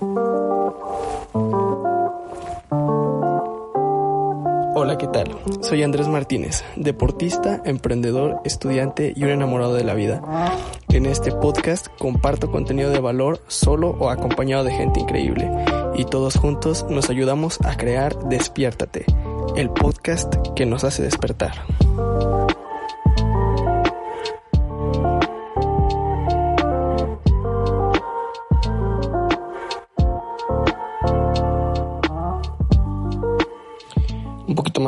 Hola, 0.00 0.76
¿qué 4.96 5.08
tal? 5.08 5.36
Soy 5.60 5.82
Andrés 5.82 6.06
Martínez, 6.06 6.62
deportista, 6.76 7.60
emprendedor, 7.64 8.40
estudiante 8.44 9.12
y 9.16 9.24
un 9.24 9.30
enamorado 9.30 9.74
de 9.74 9.82
la 9.82 9.94
vida. 9.94 10.22
En 10.90 11.06
este 11.06 11.32
podcast 11.32 11.88
comparto 11.98 12.52
contenido 12.52 12.90
de 12.90 13.00
valor 13.00 13.40
solo 13.48 13.96
o 13.98 14.10
acompañado 14.10 14.62
de 14.62 14.70
gente 14.72 15.00
increíble 15.00 15.50
y 15.96 16.04
todos 16.04 16.36
juntos 16.36 16.86
nos 16.88 17.10
ayudamos 17.10 17.58
a 17.64 17.76
crear 17.76 18.16
Despiértate, 18.28 19.04
el 19.56 19.70
podcast 19.70 20.32
que 20.54 20.64
nos 20.64 20.84
hace 20.84 21.02
despertar. 21.02 21.54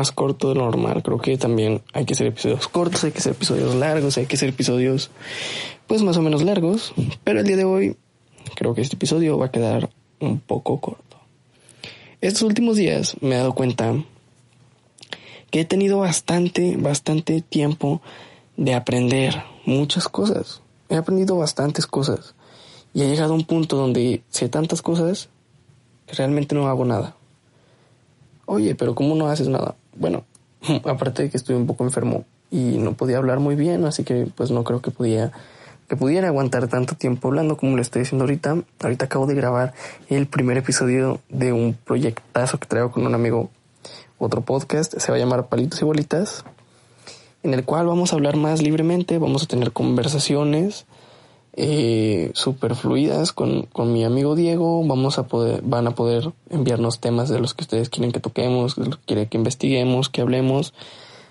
Más 0.01 0.13
corto 0.13 0.49
de 0.49 0.55
lo 0.55 0.65
normal. 0.65 1.03
Creo 1.03 1.19
que 1.19 1.37
también 1.37 1.83
hay 1.93 2.07
que 2.07 2.15
hacer 2.15 2.27
episodios 2.27 2.69
cortos, 2.69 3.05
hay 3.05 3.13
que 3.13 3.19
hacer 3.19 3.33
episodios 3.33 3.75
largos, 3.75 4.17
hay 4.17 4.25
que 4.25 4.37
hacer 4.37 4.49
episodios 4.49 5.11
pues 5.87 6.03
más 6.03 6.17
o 6.17 6.23
menos 6.23 6.43
largos. 6.43 6.95
Pero 7.23 7.41
el 7.41 7.47
día 7.47 7.57
de 7.57 7.65
hoy 7.65 7.97
creo 8.57 8.75
que 8.75 8.81
este 8.81 8.97
episodio 8.97 9.37
va 9.37 9.47
a 9.47 9.51
quedar 9.51 9.91
un 10.19 10.41
poco 10.41 10.81
corto. 10.81 11.19
Estos 12.23 12.43
últimos 12.43 12.79
días 12.79 13.15
me 13.21 13.35
he 13.35 13.39
dado 13.39 13.55
cuenta 13.55 13.95
que 15.51 15.61
he 15.61 15.65
tenido 15.67 15.99
bastante, 15.99 16.79
bastante 16.79 17.43
tiempo 17.43 18.01
de 18.57 18.73
aprender 18.73 19.43
muchas 19.67 20.09
cosas. 20.09 20.63
He 20.89 20.97
aprendido 20.97 21.37
bastantes 21.37 21.87
cosas. 21.87 22.35
Y 22.95 23.03
he 23.03 23.09
llegado 23.09 23.35
a 23.35 23.37
un 23.37 23.45
punto 23.45 23.77
donde 23.77 24.23
sé 24.31 24.49
tantas 24.49 24.81
cosas 24.81 25.29
que 26.07 26.15
realmente 26.15 26.55
no 26.55 26.69
hago 26.69 26.87
nada. 26.87 27.17
Oye, 28.47 28.75
pero 28.75 28.95
¿cómo 28.95 29.15
no 29.15 29.29
haces 29.29 29.47
nada? 29.47 29.77
Bueno, 29.97 30.25
aparte 30.85 31.23
de 31.23 31.31
que 31.31 31.37
estoy 31.37 31.57
un 31.57 31.67
poco 31.67 31.85
enfermo 31.85 32.25
y 32.51 32.79
no 32.79 32.95
podía 32.95 33.19
hablar 33.19 33.41
muy 33.41 33.55
bien, 33.57 33.85
así 33.85 34.05
que 34.05 34.27
pues 34.35 34.51
no 34.51 34.65
creo 34.65 34.81
que 34.81 34.91
podía 34.91 35.33
que 35.89 35.97
pudiera 35.97 36.29
aguantar 36.29 36.69
tanto 36.69 36.95
tiempo 36.95 37.27
hablando 37.27 37.57
como 37.57 37.75
lo 37.75 37.83
estoy 37.83 38.03
diciendo 38.03 38.23
ahorita. 38.25 38.63
Ahorita 38.81 39.07
acabo 39.07 39.27
de 39.27 39.35
grabar 39.35 39.75
el 40.09 40.29
primer 40.29 40.57
episodio 40.57 41.21
de 41.29 41.53
un 41.53 41.75
proyectazo 41.75 42.61
que 42.61 42.69
traigo 42.69 42.93
con 42.93 43.05
un 43.05 43.15
amigo, 43.15 43.51
otro 44.17 44.43
podcast, 44.43 44.97
se 44.97 45.11
va 45.11 45.17
a 45.17 45.19
llamar 45.19 45.49
Palitos 45.49 45.83
y 45.83 45.85
Bolitas, 45.85 46.45
en 47.43 47.55
el 47.55 47.65
cual 47.65 47.89
vamos 47.89 48.13
a 48.13 48.17
hablar 48.17 48.37
más 48.37 48.63
libremente, 48.63 49.19
vamos 49.19 49.43
a 49.43 49.47
tener 49.47 49.73
conversaciones 49.73 50.87
eh, 51.53 52.31
super 52.35 52.77
fluidas 52.77 53.33
con, 53.33 53.63
con, 53.63 53.93
mi 53.93 54.05
amigo 54.05 54.37
Diego. 54.37 54.87
Vamos 54.87 55.19
a 55.19 55.27
poder, 55.27 55.63
van 55.63 55.87
a 55.89 55.95
poder 55.95 56.33
enviarnos 56.49 57.01
temas 57.01 57.29
de 57.29 57.41
los 57.41 57.55
que 57.55 57.63
ustedes 57.63 57.89
quieren 57.89 58.13
que 58.13 58.21
toquemos, 58.21 58.75
que 58.75 58.91
quieren 59.07 59.29
que 59.29 59.37
investiguemos, 59.37 60.09
que 60.09 60.21
hablemos, 60.21 60.75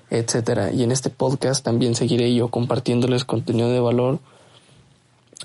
etcétera. 0.09 0.72
Y 0.72 0.84
en 0.84 0.92
este 0.92 1.09
podcast 1.09 1.64
también 1.64 1.95
seguiré 1.95 2.34
yo 2.34 2.50
compartiéndoles 2.50 3.23
contenido 3.23 3.70
de 3.70 3.80
valor, 3.80 4.20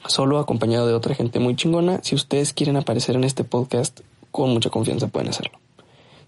solo 0.07 0.39
acompañado 0.39 0.87
de 0.87 0.95
otra 0.95 1.15
gente 1.15 1.39
muy 1.39 1.55
chingona. 1.55 2.01
Si 2.03 2.15
ustedes 2.15 2.53
quieren 2.53 2.77
aparecer 2.77 3.15
en 3.15 3.25
este 3.25 3.45
podcast, 3.45 4.01
con 4.33 4.51
mucha 4.51 4.71
confianza 4.71 5.07
pueden 5.07 5.31
hacerlo. 5.31 5.59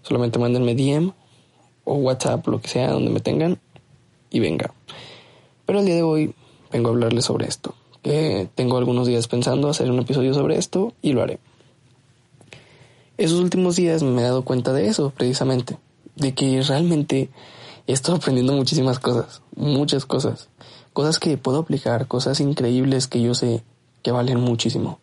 Solamente 0.03 0.39
mándenme 0.39 0.73
DM 0.73 1.11
o 1.83 1.95
WhatsApp, 1.95 2.47
lo 2.47 2.61
que 2.61 2.69
sea, 2.69 2.91
donde 2.91 3.11
me 3.11 3.19
tengan, 3.19 3.59
y 4.29 4.39
venga. 4.39 4.73
Pero 5.65 5.79
el 5.79 5.85
día 5.85 5.95
de 5.95 6.03
hoy 6.03 6.33
vengo 6.71 6.89
a 6.89 6.91
hablarles 6.93 7.25
sobre 7.25 7.47
esto 7.47 7.75
tengo 8.01 8.77
algunos 8.77 9.07
días 9.07 9.27
pensando 9.27 9.69
hacer 9.69 9.91
un 9.91 9.99
episodio 9.99 10.33
sobre 10.33 10.57
esto 10.57 10.93
y 11.01 11.13
lo 11.13 11.21
haré. 11.21 11.39
Esos 13.17 13.39
últimos 13.39 13.75
días 13.75 14.03
me 14.03 14.21
he 14.21 14.25
dado 14.25 14.43
cuenta 14.43 14.73
de 14.73 14.87
eso, 14.87 15.09
precisamente, 15.09 15.77
de 16.15 16.33
que 16.33 16.61
realmente 16.61 17.29
he 17.87 17.93
estado 17.93 18.17
aprendiendo 18.17 18.53
muchísimas 18.53 18.99
cosas, 18.99 19.41
muchas 19.55 20.05
cosas, 20.05 20.49
cosas 20.93 21.19
que 21.19 21.37
puedo 21.37 21.59
aplicar, 21.59 22.07
cosas 22.07 22.39
increíbles 22.39 23.07
que 23.07 23.21
yo 23.21 23.33
sé 23.33 23.63
que 24.03 24.11
valen 24.11 24.39
muchísimo. 24.39 24.99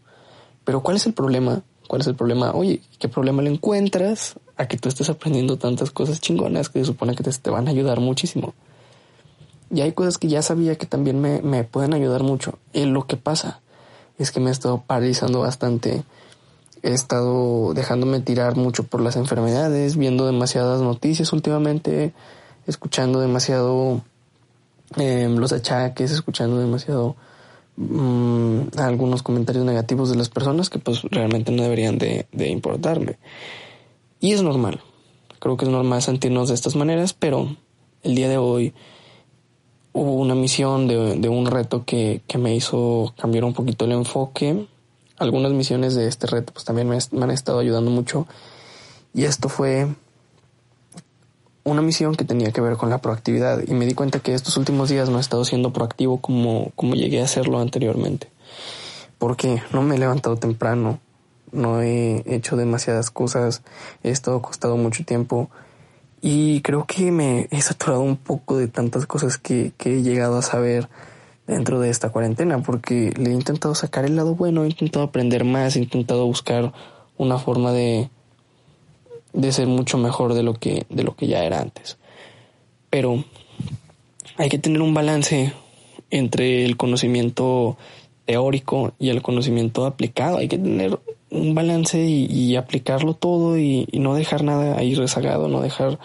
Pero 0.65 0.83
¿cuál 0.83 0.97
es 0.97 1.07
el 1.07 1.13
problema? 1.13 1.63
¿Cuál 1.89 2.03
es 2.03 2.07
el 2.07 2.15
problema? 2.15 2.53
Oye, 2.53 2.81
¿qué 2.99 3.09
problema 3.09 3.43
le 3.43 3.51
encuentras 3.51 4.35
a 4.57 4.69
que 4.69 4.77
tú 4.77 4.89
estés 4.89 5.11
aprendiendo 5.11 5.59
tantas 5.59 5.91
cosas 5.91 6.21
chingonas 6.21 6.69
que 6.69 6.79
se 6.79 6.87
supone 6.87 7.15
que 7.15 7.23
te, 7.23 7.31
te 7.31 7.51
van 7.51 7.69
a 7.69 7.71
ayudar 7.71 8.01
muchísimo? 8.01 8.55
Y 9.75 9.81
hay 9.81 9.91
cosas 9.91 10.19
que 10.19 10.29
ya 10.29 10.41
sabía 10.41 10.77
que 10.77 10.87
también 10.87 11.21
me, 11.21 11.43
me 11.43 11.65
pueden 11.65 11.95
ayudar 11.95 12.23
mucho. 12.23 12.59
Y 12.73 12.85
lo 12.85 13.09
que 13.09 13.17
pasa 13.17 13.61
es 14.19 14.31
que 14.31 14.39
me 14.39 14.51
he 14.51 14.53
estado 14.53 14.85
paralizando 14.87 15.41
bastante. 15.41 16.05
He 16.85 16.93
estado 16.93 17.75
dejándome 17.75 18.21
tirar 18.21 18.55
mucho 18.55 18.85
por 18.85 19.01
las 19.01 19.17
enfermedades, 19.17 19.97
viendo 19.97 20.27
demasiadas 20.27 20.81
noticias 20.81 21.33
últimamente, 21.33 22.15
escuchando 22.69 23.19
demasiado 23.19 24.03
eh, 24.97 25.29
los 25.29 25.53
achaques, 25.53 26.13
escuchando 26.13 26.61
demasiado 26.61 27.17
mmm, 27.77 28.61
algunos 28.77 29.25
comentarios 29.25 29.65
negativos 29.65 30.09
de 30.09 30.17
las 30.17 30.29
personas 30.29 30.71
que 30.71 30.79
pues 30.79 31.03
realmente 31.03 31.51
no 31.51 31.65
deberían 31.65 31.99
de, 31.99 32.29
de 32.31 32.49
importarme. 32.49 33.19
Y 34.21 34.35
es 34.35 34.43
normal. 34.43 34.83
Creo 35.41 35.57
que 35.57 35.65
es 35.65 35.71
normal 35.71 36.01
sentirnos 36.01 36.49
de 36.49 36.55
estas 36.55 36.77
maneras, 36.77 37.13
pero 37.13 37.57
el 38.05 38.15
día 38.15 38.29
de 38.29 38.39
hoy 38.39 38.73
hubo 39.95 40.17
una 40.17 40.35
misión 40.35 40.87
de, 40.89 41.17
de 41.17 41.29
un 41.29 41.47
reto 41.47 41.85
que, 41.87 42.21
que, 42.27 42.37
me 42.37 42.55
hizo 42.55 43.15
cambiar 43.17 43.45
un 43.45 43.55
poquito 43.55 43.85
el 43.87 43.93
enfoque. 43.93 44.67
Algunas 45.17 45.53
misiones 45.53 45.95
de 45.95 46.09
este 46.09 46.27
reto 46.27 46.53
pues 46.53 46.65
también 46.65 46.89
me, 46.89 46.99
me, 47.13 47.25
han 47.25 47.31
estado 47.31 47.61
ayudando 47.61 47.91
mucho. 47.93 48.27
Y 49.15 49.25
esto 49.25 49.49
fue 49.49 49.87
una 51.63 51.81
misión 51.81 52.17
que 52.17 52.25
tenía 52.25 52.51
que 52.51 52.61
ver 52.61 52.77
con 52.77 52.91
la 52.91 52.99
proactividad. 52.99 53.63
Y 53.67 53.73
me 53.73 53.87
di 53.87 53.95
cuenta 53.95 54.19
que 54.19 54.35
estos 54.35 54.57
últimos 54.57 54.89
días 54.89 55.09
no 55.09 55.19
he 55.19 55.21
estado 55.21 55.45
siendo 55.45 55.73
proactivo 55.73 56.21
como, 56.21 56.73
como 56.75 56.97
llegué 56.97 57.21
a 57.21 57.25
hacerlo 57.25 57.61
anteriormente. 57.61 58.29
Porque 59.19 59.63
no 59.73 59.83
me 59.83 59.95
he 59.95 59.99
levantado 59.99 60.37
temprano, 60.37 60.99
no 61.53 61.83
he 61.83 62.25
hecho 62.27 62.57
demasiadas 62.57 63.13
cosas, 63.13 63.63
he 64.03 64.11
estado 64.11 64.39
acostado 64.39 64.77
mucho 64.77 65.05
tiempo 65.05 65.51
y 66.27 66.63
creo 66.63 66.87
que 66.87 67.13
me 67.13 67.49
he 67.51 67.61
saturado 67.61 68.01
un 68.01 68.17
poco 68.17 68.57
de 68.57 68.67
tantas 68.67 69.05
cosas 69.05 69.37
que, 69.37 69.73
que 69.77 69.99
he 69.99 70.03
llegado 70.03 70.39
a 70.39 70.43
saber 70.43 70.89
dentro 71.47 71.81
de 71.81 71.91
esta 71.91 72.09
cuarentena, 72.09 72.63
porque 72.63 73.13
le 73.19 73.29
he 73.29 73.35
intentado 73.35 73.75
sacar 73.75 74.07
el 74.07 74.17
lado 74.17 74.35
bueno, 74.35 74.65
he 74.65 74.69
intentado 74.69 75.05
aprender 75.05 75.45
más, 75.45 75.77
he 75.77 75.81
intentado 75.81 76.25
buscar 76.25 76.73
una 77.19 77.37
forma 77.37 77.73
de, 77.73 78.09
de 79.35 79.53
ser 79.53 79.67
mucho 79.67 79.99
mejor 79.99 80.33
de 80.33 80.43
lo 80.43 80.55
que, 80.55 80.87
de 80.89 81.03
lo 81.03 81.15
que 81.15 81.27
ya 81.27 81.45
era 81.45 81.61
antes. 81.61 81.99
Pero 82.89 83.23
hay 84.39 84.49
que 84.49 84.59
tener 84.59 84.81
un 84.81 84.95
balance 84.95 85.53
entre 86.09 86.65
el 86.65 86.79
conocimiento 86.79 87.77
teórico 88.25 88.95
y 88.99 89.11
el 89.11 89.21
conocimiento 89.21 89.85
aplicado. 89.85 90.39
Hay 90.39 90.49
que 90.49 90.57
tener 90.57 90.99
un 91.35 91.55
balance 91.55 92.03
y, 92.03 92.27
y 92.27 92.57
aplicarlo 92.57 93.15
todo 93.15 93.59
y, 93.59 93.87
y, 93.91 93.99
no 93.99 94.15
dejar 94.15 94.45
nada 94.45 94.79
ahí 94.79 94.95
rezagado, 94.95 95.49
no 95.49 95.61
dejar 95.61 95.99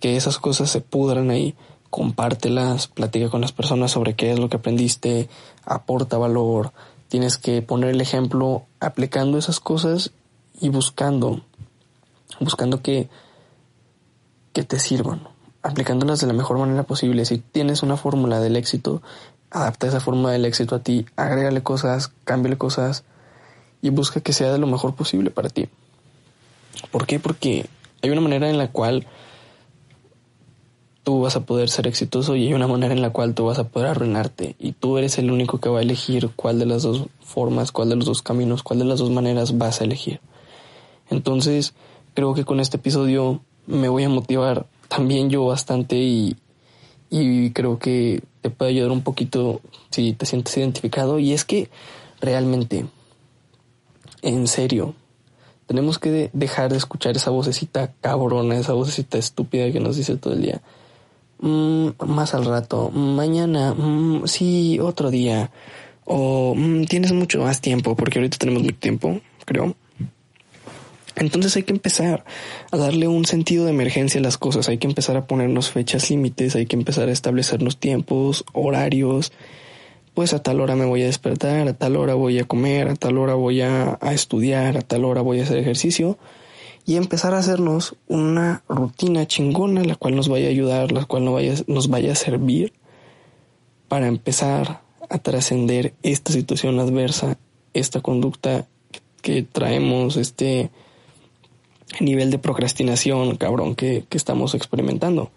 que 0.00 0.16
esas 0.16 0.38
cosas 0.38 0.70
se 0.70 0.80
pudran 0.80 1.30
ahí. 1.30 1.54
Compártelas, 1.90 2.86
platica 2.86 3.28
con 3.28 3.42
las 3.42 3.52
personas 3.52 3.90
sobre 3.90 4.14
qué 4.14 4.32
es 4.32 4.38
lo 4.38 4.48
que 4.48 4.56
aprendiste, 4.56 5.28
aporta 5.64 6.16
valor. 6.16 6.72
Tienes 7.08 7.36
que 7.36 7.60
poner 7.60 7.90
el 7.90 8.00
ejemplo 8.00 8.62
aplicando 8.80 9.36
esas 9.36 9.60
cosas 9.60 10.12
y 10.58 10.70
buscando, 10.70 11.42
buscando 12.40 12.80
que, 12.80 13.10
que 14.54 14.62
te 14.62 14.78
sirvan, 14.78 15.28
aplicándolas 15.62 16.20
de 16.20 16.28
la 16.28 16.32
mejor 16.32 16.56
manera 16.56 16.84
posible. 16.84 17.26
Si 17.26 17.38
tienes 17.38 17.82
una 17.82 17.98
fórmula 17.98 18.40
del 18.40 18.56
éxito, 18.56 19.02
adapta 19.50 19.88
esa 19.88 20.00
fórmula 20.00 20.30
del 20.30 20.46
éxito 20.46 20.76
a 20.76 20.78
ti, 20.78 21.04
agrégale 21.16 21.62
cosas, 21.62 22.10
cámbiale 22.24 22.56
cosas 22.56 23.04
y 23.82 23.90
busca 23.90 24.20
que 24.20 24.32
sea 24.32 24.52
de 24.52 24.58
lo 24.58 24.66
mejor 24.66 24.94
posible 24.94 25.30
para 25.30 25.50
ti. 25.50 25.66
¿Por 26.90 27.06
qué? 27.06 27.18
Porque 27.18 27.66
hay 28.00 28.10
una 28.10 28.20
manera 28.20 28.48
en 28.48 28.56
la 28.56 28.68
cual 28.68 29.06
tú 31.02 31.20
vas 31.20 31.34
a 31.34 31.44
poder 31.44 31.68
ser 31.68 31.86
exitoso 31.88 32.36
y 32.36 32.46
hay 32.46 32.54
una 32.54 32.68
manera 32.68 32.94
en 32.94 33.02
la 33.02 33.10
cual 33.10 33.34
tú 33.34 33.46
vas 33.46 33.58
a 33.58 33.68
poder 33.68 33.88
arruinarte 33.88 34.54
y 34.58 34.72
tú 34.72 34.98
eres 34.98 35.18
el 35.18 35.30
único 35.30 35.58
que 35.58 35.68
va 35.68 35.80
a 35.80 35.82
elegir 35.82 36.30
cuál 36.36 36.58
de 36.60 36.66
las 36.66 36.82
dos 36.82 37.06
formas, 37.20 37.72
cuál 37.72 37.88
de 37.88 37.96
los 37.96 38.06
dos 38.06 38.22
caminos, 38.22 38.62
cuál 38.62 38.78
de 38.78 38.84
las 38.84 39.00
dos 39.00 39.10
maneras 39.10 39.58
vas 39.58 39.80
a 39.80 39.84
elegir. 39.84 40.20
Entonces, 41.10 41.74
creo 42.14 42.34
que 42.34 42.44
con 42.44 42.60
este 42.60 42.76
episodio 42.76 43.40
me 43.66 43.88
voy 43.88 44.04
a 44.04 44.08
motivar 44.08 44.66
también 44.88 45.28
yo 45.28 45.44
bastante 45.44 45.96
y, 45.96 46.36
y 47.10 47.50
creo 47.50 47.78
que 47.78 48.22
te 48.42 48.50
puede 48.50 48.72
ayudar 48.72 48.92
un 48.92 49.02
poquito 49.02 49.60
si 49.90 50.12
te 50.12 50.26
sientes 50.26 50.56
identificado 50.56 51.18
y 51.18 51.32
es 51.32 51.44
que 51.44 51.68
realmente 52.20 52.86
en 54.22 54.46
serio 54.46 54.94
tenemos 55.66 55.98
que 55.98 56.30
dejar 56.32 56.70
de 56.70 56.76
escuchar 56.76 57.16
esa 57.16 57.30
vocecita 57.30 57.92
cabrona, 58.00 58.56
esa 58.58 58.72
vocecita 58.72 59.18
estúpida 59.18 59.70
que 59.72 59.80
nos 59.80 59.96
dice 59.96 60.16
todo 60.16 60.34
el 60.34 60.42
día. 60.42 60.60
Mm, 61.40 61.88
más 62.06 62.34
al 62.34 62.44
rato, 62.44 62.90
mañana, 62.90 63.74
mm, 63.74 64.26
sí, 64.26 64.78
otro 64.80 65.10
día. 65.10 65.50
O 66.04 66.54
mm, 66.54 66.84
tienes 66.84 67.12
mucho 67.12 67.40
más 67.40 67.60
tiempo, 67.60 67.96
porque 67.96 68.18
ahorita 68.18 68.36
tenemos 68.38 68.62
mucho 68.62 68.76
tiempo, 68.76 69.20
creo. 69.44 69.74
Entonces 71.16 71.56
hay 71.56 71.62
que 71.62 71.72
empezar 71.72 72.24
a 72.70 72.76
darle 72.76 73.06
un 73.08 73.24
sentido 73.24 73.64
de 73.64 73.70
emergencia 73.70 74.20
a 74.20 74.22
las 74.22 74.38
cosas, 74.38 74.68
hay 74.68 74.78
que 74.78 74.86
empezar 74.86 75.16
a 75.16 75.26
ponernos 75.26 75.70
fechas 75.70 76.10
límites, 76.10 76.54
hay 76.54 76.66
que 76.66 76.76
empezar 76.76 77.08
a 77.08 77.12
establecernos 77.12 77.78
tiempos, 77.78 78.44
horarios, 78.52 79.32
pues 80.14 80.34
a 80.34 80.42
tal 80.42 80.60
hora 80.60 80.76
me 80.76 80.84
voy 80.84 81.02
a 81.02 81.06
despertar, 81.06 81.68
a 81.68 81.72
tal 81.72 81.96
hora 81.96 82.14
voy 82.14 82.38
a 82.38 82.44
comer, 82.44 82.88
a 82.88 82.96
tal 82.96 83.18
hora 83.18 83.34
voy 83.34 83.62
a, 83.62 83.98
estudiar, 84.12 84.76
a 84.76 84.82
tal 84.82 85.04
hora 85.04 85.22
voy 85.22 85.40
a 85.40 85.44
hacer 85.44 85.58
ejercicio 85.58 86.18
y 86.84 86.96
empezar 86.96 87.32
a 87.34 87.38
hacernos 87.38 87.96
una 88.08 88.62
rutina 88.68 89.26
chingona 89.26 89.84
la 89.84 89.96
cual 89.96 90.16
nos 90.16 90.28
vaya 90.28 90.48
a 90.48 90.50
ayudar, 90.50 90.92
la 90.92 91.04
cual 91.04 91.24
nos 91.24 91.34
vaya, 91.34 91.54
nos 91.66 91.88
vaya 91.88 92.12
a 92.12 92.16
servir 92.16 92.72
para 93.88 94.06
empezar 94.06 94.82
a 95.08 95.18
trascender 95.18 95.94
esta 96.02 96.32
situación 96.32 96.78
adversa, 96.78 97.38
esta 97.72 98.00
conducta 98.00 98.66
que 99.22 99.42
traemos, 99.42 100.16
este 100.16 100.70
nivel 102.00 102.30
de 102.30 102.38
procrastinación, 102.38 103.36
cabrón, 103.36 103.74
que, 103.74 104.04
que 104.08 104.16
estamos 104.16 104.54
experimentando. 104.54 105.30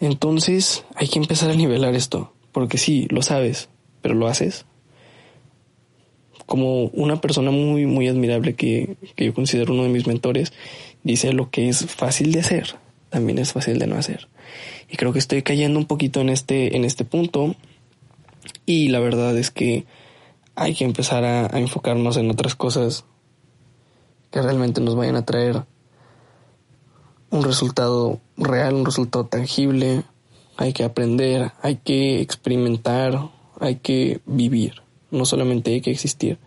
Entonces 0.00 0.84
hay 0.94 1.08
que 1.08 1.18
empezar 1.18 1.50
a 1.50 1.54
nivelar 1.54 1.94
esto, 1.94 2.32
porque 2.52 2.78
sí, 2.78 3.06
lo 3.10 3.22
sabes, 3.22 3.68
pero 4.02 4.14
lo 4.14 4.28
haces. 4.28 4.66
Como 6.46 6.86
una 6.86 7.20
persona 7.20 7.50
muy, 7.50 7.86
muy 7.86 8.08
admirable 8.08 8.54
que, 8.54 8.96
que 9.16 9.24
yo 9.26 9.34
considero 9.34 9.72
uno 9.72 9.84
de 9.84 9.88
mis 9.88 10.06
mentores, 10.06 10.52
dice 11.02 11.32
lo 11.32 11.50
que 11.50 11.68
es 11.68 11.86
fácil 11.86 12.32
de 12.32 12.40
hacer, 12.40 12.74
también 13.08 13.38
es 13.38 13.52
fácil 13.52 13.78
de 13.78 13.86
no 13.86 13.96
hacer. 13.96 14.28
Y 14.90 14.96
creo 14.96 15.12
que 15.12 15.18
estoy 15.18 15.42
cayendo 15.42 15.78
un 15.78 15.86
poquito 15.86 16.20
en 16.20 16.28
este, 16.28 16.76
en 16.76 16.84
este 16.84 17.04
punto. 17.04 17.54
Y 18.66 18.88
la 18.88 18.98
verdad 18.98 19.36
es 19.38 19.50
que 19.50 19.86
hay 20.54 20.74
que 20.74 20.84
empezar 20.84 21.24
a, 21.24 21.46
a 21.46 21.58
enfocarnos 21.58 22.16
en 22.16 22.30
otras 22.30 22.54
cosas 22.54 23.04
que 24.30 24.42
realmente 24.42 24.80
nos 24.80 24.96
vayan 24.96 25.16
a 25.16 25.24
traer 25.24 25.64
un 27.30 27.42
resultado 27.42 28.20
real, 28.36 28.74
un 28.74 28.84
resultado 28.84 29.26
tangible. 29.26 30.04
Hay 30.56 30.72
que 30.72 30.84
aprender, 30.84 31.52
hay 31.62 31.76
que 31.76 32.20
experimentar, 32.20 33.30
hay 33.62 33.76
que 33.76 34.20
vivir, 34.26 34.82
no 35.10 35.24
solamente 35.24 35.72
hay 35.72 35.80
que 35.80 35.90
existir. 35.90 36.38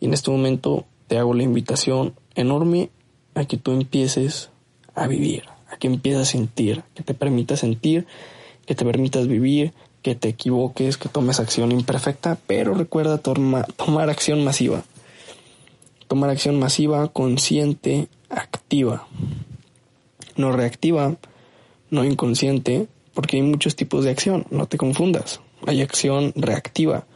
Y 0.00 0.06
en 0.06 0.14
este 0.14 0.30
momento 0.30 0.86
te 1.06 1.18
hago 1.18 1.34
la 1.34 1.42
invitación 1.42 2.14
enorme 2.34 2.90
a 3.34 3.44
que 3.44 3.56
tú 3.56 3.72
empieces 3.72 4.50
a 4.94 5.06
vivir, 5.06 5.44
a 5.70 5.76
que 5.76 5.86
empieces 5.86 6.22
a 6.22 6.24
sentir, 6.24 6.82
que 6.94 7.02
te 7.02 7.14
permitas 7.14 7.60
sentir, 7.60 8.06
que 8.66 8.74
te 8.74 8.84
permitas 8.84 9.28
vivir, 9.28 9.72
que 10.02 10.14
te 10.14 10.28
equivoques, 10.28 10.96
que 10.96 11.08
tomes 11.08 11.38
acción 11.38 11.72
imperfecta, 11.72 12.38
pero 12.46 12.74
recuerda 12.74 13.18
tomar 13.18 14.10
acción 14.10 14.42
masiva 14.42 14.82
tomar 16.10 16.28
acción 16.28 16.58
masiva, 16.58 17.06
consciente, 17.06 18.08
activa. 18.30 19.06
No 20.34 20.50
reactiva, 20.50 21.14
no 21.88 22.04
inconsciente, 22.04 22.88
porque 23.14 23.36
hay 23.36 23.42
muchos 23.42 23.76
tipos 23.76 24.02
de 24.04 24.10
acción, 24.10 24.44
no 24.50 24.66
te 24.66 24.76
confundas. 24.76 25.40
Hay 25.66 25.82
acción 25.82 26.32
reactiva, 26.36 27.06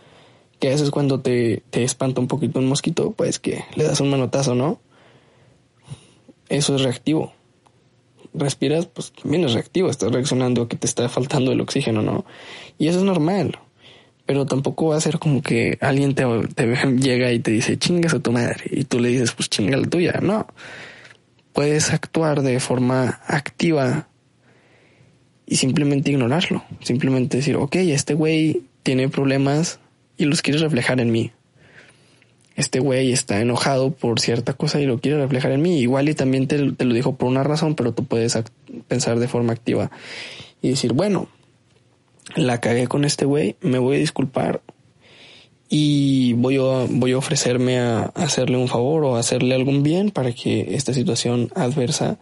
que 0.61 0.73
haces 0.73 0.91
cuando 0.91 1.20
te, 1.20 1.62
te 1.70 1.85
espanta 1.85 2.20
un 2.20 2.29
poquito 2.29 2.58
un 2.58 2.67
mosquito, 2.69 3.12
pues 3.12 3.38
que 3.38 3.64
le 3.75 3.85
das 3.85 4.00
un 4.00 4.11
manotazo, 4.11 4.55
¿no? 4.55 4.81
Eso 6.49 6.76
es 6.76 6.82
reactivo. 6.82 7.32
Respiras, 8.32 8.87
pues 8.87 9.12
también 9.12 9.44
es 9.44 9.55
reactivo, 9.55 9.88
estás 9.88 10.12
reaccionando 10.12 10.62
a 10.62 10.69
que 10.69 10.76
te 10.76 10.87
está 10.87 11.08
faltando 11.08 11.52
el 11.52 11.61
oxígeno, 11.61 12.02
¿no? 12.02 12.25
Y 12.79 12.88
eso 12.88 12.99
es 12.99 13.05
normal 13.05 13.58
pero 14.26 14.47
tampoco 14.47 14.88
va 14.88 14.97
a 14.97 15.00
ser 15.00 15.19
como 15.19 15.43
que 15.43 15.79
alguien 15.81 16.14
te, 16.14 16.25
llega 16.97 17.32
y 17.32 17.40
te 17.40 17.50
dice 17.50 17.79
chingas 17.79 18.14
a 18.14 18.20
tu 18.20 18.32
madre 18.32 18.64
y 18.70 18.85
tú 18.85 18.99
le 18.99 19.11
dices 19.11 19.32
pues 19.32 19.50
chinga 19.50 19.76
la 19.76 19.87
tuya. 19.87 20.20
No, 20.23 20.47
puedes 21.52 21.93
actuar 21.93 22.43
de 22.43 22.58
forma 22.61 23.20
activa 23.26 24.08
y 25.46 25.56
simplemente 25.56 26.11
ignorarlo. 26.11 26.64
Simplemente 26.81 27.38
decir, 27.38 27.56
ok, 27.56 27.76
este 27.76 28.14
güey 28.14 28.62
tiene 28.82 29.08
problemas 29.08 29.79
y 30.17 30.25
los 30.25 30.43
quiere 30.43 30.58
reflejar 30.61 31.00
en 31.00 31.11
mí. 31.11 31.32
Este 32.56 32.79
güey 32.79 33.12
está 33.12 33.41
enojado 33.41 33.91
por 33.91 34.20
cierta 34.20 34.52
cosa 34.52 34.81
y 34.81 34.87
lo 34.87 35.00
quiere 35.00 35.19
reflejar 35.19 35.50
en 35.52 35.62
mí. 35.62 35.81
Igual 35.81 36.08
y 36.08 36.14
también 36.14 36.46
te, 36.46 36.73
te 36.73 36.85
lo 36.85 36.94
dijo 36.94 37.17
por 37.17 37.29
una 37.29 37.43
razón, 37.43 37.75
pero 37.75 37.93
tú 37.93 38.05
puedes 38.05 38.38
pensar 38.87 39.19
de 39.19 39.29
forma 39.29 39.52
activa 39.52 39.91
y 40.62 40.70
decir, 40.70 40.93
bueno, 40.93 41.29
la 42.37 42.61
cagué 42.61 42.87
con 42.87 43.05
este 43.05 43.25
güey, 43.25 43.56
me 43.61 43.79
voy 43.79 43.97
a 43.97 43.99
disculpar 43.99 44.62
y 45.69 46.35
voy 46.35 46.56
a, 46.56 46.87
voy 46.88 47.12
a 47.12 47.19
ofrecerme 47.19 47.79
a 47.79 48.05
hacerle 48.14 48.56
un 48.56 48.69
favor 48.69 49.05
o 49.05 49.17
hacerle 49.17 49.55
algún 49.55 49.82
bien 49.82 50.11
para 50.11 50.32
que 50.32 50.75
esta 50.75 50.94
situación 50.94 51.50
adversa 51.55 52.19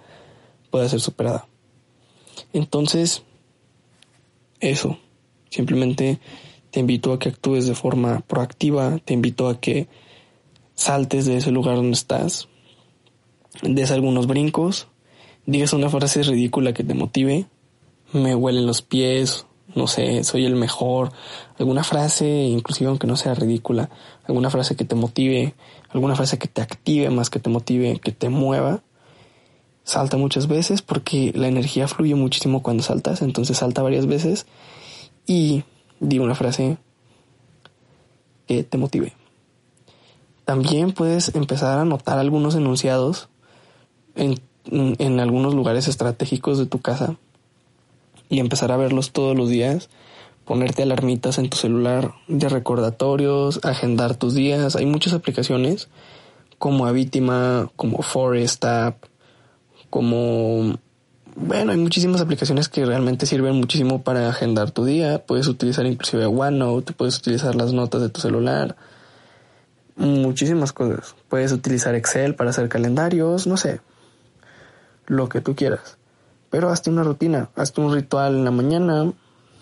pueda 0.71 0.89
ser 0.89 1.01
superada. 1.01 1.47
Entonces, 2.53 3.23
eso, 4.61 4.99
simplemente 5.51 6.19
te 6.71 6.81
invito 6.81 7.13
a 7.13 7.19
que 7.19 7.29
actúes 7.29 7.67
de 7.67 7.75
forma 7.75 8.21
proactiva, 8.21 8.99
te 9.05 9.15
invito 9.15 9.49
a 9.49 9.61
que 9.61 9.89
saltes 10.75 11.27
de 11.27 11.37
ese 11.37 11.51
lugar 11.51 11.77
donde 11.77 11.93
estás, 11.93 12.49
des 13.63 13.91
algunos 13.91 14.27
brincos, 14.27 14.89
digas 15.47 15.73
una 15.73 15.91
frase 15.91 16.23
ridícula 16.23 16.73
que 16.73 16.85
te 16.85 16.95
motive, 16.95 17.47
me 18.13 18.35
huelen 18.35 18.67
los 18.67 18.83
pies 18.83 19.47
no 19.75 19.87
sé, 19.87 20.23
soy 20.25 20.45
el 20.45 20.57
mejor, 20.57 21.13
alguna 21.59 21.85
frase, 21.85 22.27
inclusive 22.27 22.89
aunque 22.89 23.07
no 23.07 23.17
sea 23.17 23.35
ridícula, 23.35 23.89
alguna 24.25 24.51
frase 24.51 24.77
que 24.77 24.85
te 24.85 24.95
motive, 24.95 25.55
alguna 25.89 26.15
frase 26.15 26.39
que 26.39 26.49
te 26.49 26.61
active 26.61 27.09
más 27.11 27.31
que 27.31 27.41
te 27.41 27.49
motive, 27.51 27.99
que 27.99 28.13
te 28.13 28.29
mueva, 28.29 28.83
salta 29.84 30.17
muchas 30.17 30.46
veces 30.46 30.82
porque 30.82 31.32
la 31.34 31.49
energía 31.49 31.88
fluye 31.88 32.14
muchísimo 32.14 32.62
cuando 32.62 32.82
saltas, 32.82 33.23
entonces 33.23 33.58
salta 33.58 33.82
varias 33.82 34.06
veces 34.06 34.46
y 35.26 35.64
di 36.00 36.19
una 36.19 36.34
frase 36.34 36.79
que 38.46 38.64
te 38.64 38.79
motive. 38.79 39.12
También 40.44 40.93
puedes 40.93 41.34
empezar 41.34 41.79
a 41.79 41.84
notar 41.84 42.19
algunos 42.19 42.55
enunciados 42.55 43.29
en, 44.17 44.40
en 44.64 45.20
algunos 45.20 45.55
lugares 45.55 45.88
estratégicos 45.88 46.58
de 46.58 46.67
tu 46.67 46.81
casa 46.81 47.17
y 48.29 48.40
empezar 48.40 48.73
a 48.73 48.76
verlos 48.76 49.12
todos 49.12 49.37
los 49.37 49.49
días, 49.49 49.88
ponerte 50.44 50.82
alarmitas 50.82 51.38
en 51.38 51.49
tu 51.49 51.56
celular 51.56 52.14
de 52.29 52.49
recordatorios, 52.49 53.61
agendar 53.62 54.17
tus 54.17 54.34
días. 54.34 54.75
Hay 54.75 54.87
muchas 54.87 55.12
aplicaciones 55.12 55.88
como 56.58 56.87
Abitima, 56.87 57.70
como 57.76 58.02
Forest 58.02 58.64
App, 58.64 59.05
como... 59.93 60.79
Bueno, 61.37 61.72
hay 61.72 61.79
muchísimas 61.79 62.22
aplicaciones 62.22 62.69
que 62.70 62.84
realmente 62.84 63.27
sirven 63.27 63.56
muchísimo 63.56 64.03
para 64.03 64.29
agendar 64.29 64.70
tu 64.70 64.87
día. 64.87 65.25
Puedes 65.25 65.49
utilizar 65.49 65.84
inclusive 65.84 66.25
OneNote, 66.27 66.94
puedes 66.94 67.19
utilizar 67.19 67.55
las 67.55 67.75
notas 67.75 68.01
de 68.01 68.08
tu 68.08 68.20
celular. 68.20 68.75
Muchísimas 69.96 70.72
cosas. 70.72 71.15
Puedes 71.29 71.53
utilizar 71.53 71.94
Excel 71.94 72.34
para 72.34 72.51
hacer 72.51 72.70
calendarios, 72.70 73.46
no 73.46 73.58
sé. 73.58 73.81
Lo 75.06 75.29
que 75.29 75.43
tú 75.43 75.55
quieras. 75.55 75.99
Pero 76.49 76.70
hazte 76.70 76.89
una 76.89 77.03
rutina, 77.03 77.51
hazte 77.55 77.82
un 77.82 77.94
ritual 77.94 78.34
en 78.34 78.44
la 78.44 78.51
mañana 78.51 79.13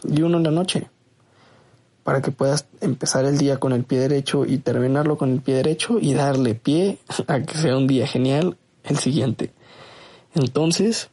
y 0.05 0.23
uno 0.23 0.39
en 0.39 0.45
la 0.45 0.53
noche. 0.53 0.89
Para 2.05 2.23
que 2.23 2.31
puedas 2.31 2.67
empezar 2.81 3.25
el 3.25 3.37
día 3.37 3.59
con 3.59 3.73
el 3.73 3.83
pie 3.83 3.99
derecho 3.99 4.45
y 4.47 4.59
terminarlo 4.59 5.19
con 5.19 5.31
el 5.31 5.41
pie 5.41 5.57
derecho 5.57 5.99
y 6.01 6.15
darle 6.15 6.55
pie 6.55 6.99
a 7.27 7.41
que 7.41 7.59
sea 7.59 7.77
un 7.77 7.89
día 7.89 8.07
genial 8.07 8.57
el 8.85 8.99
siguiente. 8.99 9.53
Entonces, 10.35 11.11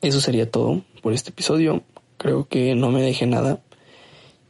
eso 0.00 0.20
sería 0.20 0.50
todo 0.50 0.82
por 1.02 1.12
este 1.12 1.30
episodio. 1.30 1.82
Creo 2.16 2.48
que 2.48 2.74
no 2.74 2.90
me 2.90 3.02
dejé 3.02 3.26
nada. 3.26 3.60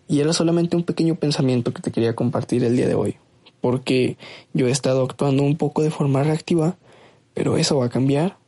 Y 0.09 0.21
era 0.21 0.33
solamente 0.33 0.77
un 0.77 0.85
pequeño 0.85 1.17
pensamiento 1.17 1.73
que 1.73 1.83
te 1.83 1.91
quería 1.91 2.15
compartir 2.15 2.63
el 2.65 2.77
día 2.77 2.87
de 2.87 2.95
hoy. 2.95 3.17
Porque 3.61 4.17
yo 4.53 4.69
he 4.69 4.71
estado 4.71 5.03
actuando 5.03 5.43
un 5.43 5.57
poco 5.57 5.83
de 5.83 5.91
forma 5.91 6.23
reactiva, 6.23 6.77
pero 7.35 7.57
eso 7.57 7.79
va 7.79 7.87
a 7.87 7.91
cambiar 7.91 8.39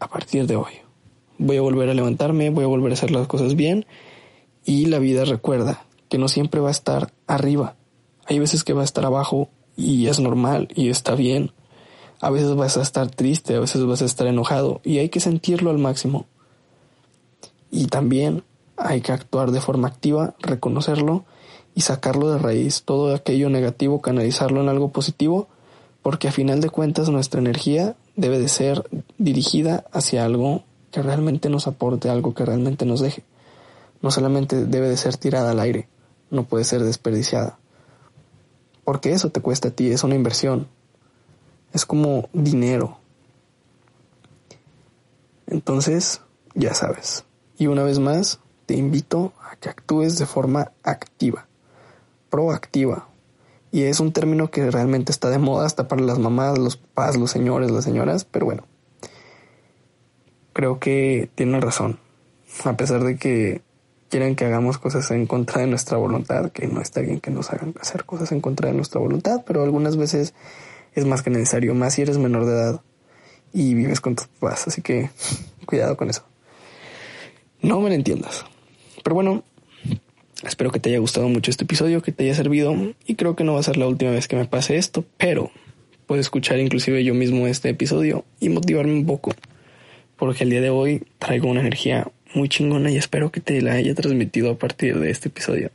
a 0.00 0.08
partir 0.08 0.46
de 0.46 0.56
hoy. 0.56 0.72
Voy 1.38 1.56
a 1.56 1.62
volver 1.62 1.88
a 1.88 1.94
levantarme, 1.94 2.50
voy 2.50 2.64
a 2.64 2.68
volver 2.68 2.92
a 2.92 2.94
hacer 2.94 3.10
las 3.10 3.26
cosas 3.26 3.54
bien 3.54 3.86
y 4.64 4.86
la 4.86 4.98
vida 4.98 5.24
recuerda 5.24 5.84
que 6.08 6.18
no 6.18 6.28
siempre 6.28 6.60
va 6.60 6.68
a 6.68 6.72
estar 6.72 7.12
arriba. 7.26 7.76
Hay 8.26 8.38
veces 8.38 8.64
que 8.64 8.72
va 8.72 8.82
a 8.82 8.84
estar 8.84 9.04
abajo 9.04 9.48
y 9.76 10.06
es 10.06 10.20
normal 10.20 10.68
y 10.74 10.88
está 10.88 11.14
bien. 11.14 11.52
A 12.24 12.30
veces 12.30 12.54
vas 12.54 12.78
a 12.78 12.80
estar 12.80 13.10
triste, 13.10 13.54
a 13.54 13.60
veces 13.60 13.84
vas 13.84 14.00
a 14.00 14.06
estar 14.06 14.26
enojado 14.26 14.80
y 14.82 14.96
hay 14.96 15.10
que 15.10 15.20
sentirlo 15.20 15.68
al 15.68 15.76
máximo. 15.76 16.24
Y 17.70 17.88
también 17.88 18.44
hay 18.78 19.02
que 19.02 19.12
actuar 19.12 19.50
de 19.50 19.60
forma 19.60 19.88
activa, 19.88 20.34
reconocerlo 20.38 21.26
y 21.74 21.82
sacarlo 21.82 22.30
de 22.30 22.38
raíz, 22.38 22.84
todo 22.84 23.14
aquello 23.14 23.50
negativo, 23.50 24.00
canalizarlo 24.00 24.62
en 24.62 24.70
algo 24.70 24.88
positivo, 24.90 25.48
porque 26.00 26.28
a 26.28 26.32
final 26.32 26.62
de 26.62 26.70
cuentas 26.70 27.10
nuestra 27.10 27.42
energía 27.42 27.94
debe 28.16 28.38
de 28.38 28.48
ser 28.48 28.88
dirigida 29.18 29.84
hacia 29.92 30.24
algo 30.24 30.62
que 30.92 31.02
realmente 31.02 31.50
nos 31.50 31.66
aporte, 31.66 32.08
algo 32.08 32.32
que 32.32 32.46
realmente 32.46 32.86
nos 32.86 33.00
deje. 33.00 33.22
No 34.00 34.10
solamente 34.10 34.64
debe 34.64 34.88
de 34.88 34.96
ser 34.96 35.18
tirada 35.18 35.50
al 35.50 35.60
aire, 35.60 35.88
no 36.30 36.44
puede 36.44 36.64
ser 36.64 36.84
desperdiciada. 36.84 37.58
Porque 38.82 39.12
eso 39.12 39.28
te 39.28 39.42
cuesta 39.42 39.68
a 39.68 39.72
ti, 39.72 39.90
es 39.90 40.04
una 40.04 40.14
inversión. 40.14 40.68
Es 41.74 41.84
como 41.84 42.30
dinero. 42.32 42.96
Entonces, 45.46 46.22
ya 46.54 46.72
sabes. 46.72 47.24
Y 47.58 47.66
una 47.66 47.82
vez 47.82 47.98
más, 47.98 48.40
te 48.66 48.74
invito 48.74 49.34
a 49.38 49.56
que 49.56 49.68
actúes 49.68 50.18
de 50.18 50.24
forma 50.24 50.72
activa, 50.82 51.46
proactiva. 52.30 53.08
Y 53.70 53.82
es 53.82 54.00
un 54.00 54.12
término 54.12 54.50
que 54.50 54.70
realmente 54.70 55.12
está 55.12 55.30
de 55.30 55.38
moda 55.38 55.66
hasta 55.66 55.88
para 55.88 56.02
las 56.02 56.18
mamás, 56.18 56.58
los 56.58 56.76
papás, 56.76 57.16
los 57.16 57.30
señores, 57.30 57.70
las 57.70 57.84
señoras, 57.84 58.24
pero 58.24 58.46
bueno, 58.46 58.64
creo 60.52 60.78
que 60.78 61.28
tienen 61.34 61.60
razón. 61.60 61.98
A 62.64 62.76
pesar 62.76 63.02
de 63.02 63.16
que 63.16 63.62
quieren 64.08 64.36
que 64.36 64.44
hagamos 64.44 64.78
cosas 64.78 65.10
en 65.10 65.26
contra 65.26 65.60
de 65.60 65.66
nuestra 65.66 65.98
voluntad, 65.98 66.52
que 66.52 66.68
no 66.68 66.80
está 66.80 67.00
bien 67.00 67.18
que 67.18 67.32
nos 67.32 67.52
hagan 67.52 67.74
hacer 67.80 68.04
cosas 68.04 68.30
en 68.30 68.40
contra 68.40 68.68
de 68.68 68.74
nuestra 68.74 69.00
voluntad, 69.00 69.42
pero 69.44 69.64
algunas 69.64 69.96
veces 69.96 70.34
es 70.94 71.04
más 71.04 71.22
que 71.22 71.30
necesario, 71.30 71.74
más 71.74 71.94
si 71.94 72.02
eres 72.02 72.18
menor 72.18 72.46
de 72.46 72.52
edad 72.52 72.80
y 73.52 73.74
vives 73.74 74.00
con 74.00 74.16
tus 74.16 74.26
papás, 74.26 74.66
así 74.68 74.82
que 74.82 75.10
cuidado 75.66 75.96
con 75.96 76.10
eso. 76.10 76.24
No 77.62 77.80
me 77.80 77.88
lo 77.88 77.94
entiendas. 77.94 78.44
Pero 79.02 79.14
bueno, 79.14 79.44
espero 80.46 80.70
que 80.70 80.80
te 80.80 80.90
haya 80.90 80.98
gustado 80.98 81.28
mucho 81.28 81.50
este 81.50 81.64
episodio, 81.64 82.02
que 82.02 82.12
te 82.12 82.24
haya 82.24 82.34
servido 82.34 82.74
y 83.06 83.14
creo 83.14 83.36
que 83.36 83.44
no 83.44 83.54
va 83.54 83.60
a 83.60 83.64
ser 83.64 83.76
la 83.76 83.86
última 83.86 84.10
vez 84.10 84.28
que 84.28 84.36
me 84.36 84.44
pase 84.44 84.76
esto, 84.76 85.04
pero 85.16 85.50
puedo 86.06 86.20
escuchar 86.20 86.58
inclusive 86.58 87.02
yo 87.04 87.14
mismo 87.14 87.46
este 87.46 87.70
episodio 87.70 88.24
y 88.40 88.48
motivarme 88.48 88.92
un 88.92 89.06
poco, 89.06 89.34
porque 90.16 90.44
el 90.44 90.50
día 90.50 90.60
de 90.60 90.70
hoy 90.70 91.02
traigo 91.18 91.48
una 91.48 91.60
energía 91.60 92.10
muy 92.34 92.48
chingona 92.48 92.90
y 92.90 92.96
espero 92.96 93.30
que 93.30 93.40
te 93.40 93.60
la 93.62 93.72
haya 93.72 93.94
transmitido 93.94 94.50
a 94.50 94.58
partir 94.58 94.98
de 94.98 95.10
este 95.10 95.28
episodio. 95.28 95.70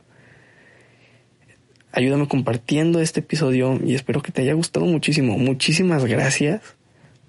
Ayúdame 1.92 2.28
compartiendo 2.28 3.00
este 3.00 3.20
episodio 3.20 3.78
y 3.84 3.94
espero 3.94 4.22
que 4.22 4.30
te 4.30 4.42
haya 4.42 4.54
gustado 4.54 4.86
muchísimo. 4.86 5.36
Muchísimas 5.38 6.04
gracias 6.04 6.62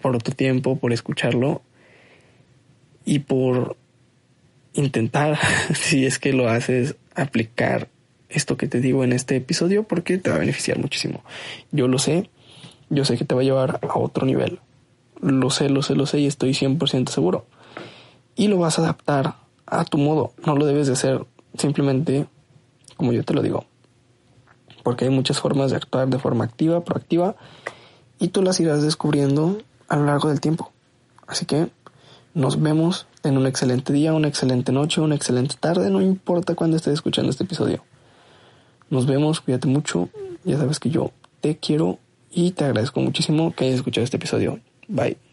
por 0.01 0.21
tu 0.21 0.31
tiempo, 0.31 0.77
por 0.77 0.93
escucharlo 0.93 1.63
y 3.03 3.19
por 3.19 3.75
intentar, 4.73 5.39
si 5.73 6.05
es 6.05 6.19
que 6.19 6.33
lo 6.33 6.47
haces, 6.47 6.95
aplicar 7.15 7.89
esto 8.29 8.55
que 8.55 8.67
te 8.67 8.79
digo 8.79 9.03
en 9.03 9.13
este 9.13 9.35
episodio 9.35 9.83
porque 9.83 10.19
te 10.19 10.29
va 10.29 10.35
a 10.35 10.39
beneficiar 10.39 10.77
muchísimo. 10.77 11.23
Yo 11.71 11.87
lo 11.87 11.97
sé, 11.97 12.29
yo 12.89 13.03
sé 13.03 13.17
que 13.17 13.25
te 13.25 13.33
va 13.33 13.41
a 13.41 13.43
llevar 13.43 13.79
a 13.81 13.97
otro 13.97 14.27
nivel. 14.27 14.59
Lo 15.21 15.49
sé, 15.49 15.69
lo 15.69 15.81
sé, 15.81 15.95
lo 15.95 16.05
sé 16.05 16.19
y 16.19 16.27
estoy 16.27 16.51
100% 16.51 17.09
seguro 17.09 17.47
y 18.35 18.47
lo 18.47 18.59
vas 18.59 18.77
a 18.77 18.83
adaptar 18.83 19.35
a 19.65 19.85
tu 19.85 19.97
modo. 19.97 20.33
No 20.45 20.55
lo 20.55 20.65
debes 20.67 20.85
de 20.85 20.93
hacer 20.93 21.25
simplemente 21.57 22.27
como 22.95 23.11
yo 23.11 23.23
te 23.23 23.33
lo 23.33 23.41
digo. 23.41 23.65
Porque 24.83 25.05
hay 25.05 25.11
muchas 25.11 25.39
formas 25.39 25.71
de 25.71 25.77
actuar 25.77 26.07
de 26.07 26.19
forma 26.19 26.43
activa, 26.43 26.83
proactiva, 26.83 27.35
y 28.19 28.29
tú 28.29 28.41
las 28.41 28.59
irás 28.59 28.81
descubriendo 28.81 29.57
a 29.87 29.95
lo 29.97 30.05
largo 30.05 30.29
del 30.29 30.41
tiempo. 30.41 30.71
Así 31.27 31.45
que 31.45 31.69
nos 32.33 32.61
vemos 32.61 33.07
en 33.23 33.37
un 33.37 33.45
excelente 33.45 33.93
día, 33.93 34.13
una 34.13 34.27
excelente 34.27 34.71
noche, 34.71 35.01
una 35.01 35.15
excelente 35.15 35.55
tarde, 35.59 35.89
no 35.89 36.01
importa 36.01 36.55
cuándo 36.55 36.77
estés 36.77 36.93
escuchando 36.93 37.29
este 37.29 37.43
episodio. 37.43 37.83
Nos 38.89 39.05
vemos, 39.05 39.41
cuídate 39.41 39.67
mucho, 39.67 40.09
ya 40.43 40.57
sabes 40.57 40.79
que 40.79 40.89
yo 40.89 41.11
te 41.39 41.57
quiero 41.57 41.99
y 42.31 42.51
te 42.51 42.65
agradezco 42.65 42.99
muchísimo 42.99 43.53
que 43.53 43.65
hayas 43.65 43.77
escuchado 43.77 44.03
este 44.03 44.17
episodio. 44.17 44.59
Bye. 44.87 45.30